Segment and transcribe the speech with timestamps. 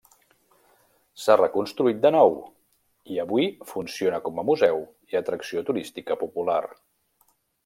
[1.25, 2.33] S'ha reconstruït de nou
[3.17, 6.61] i avui funciona com a museu i atracció turística popular.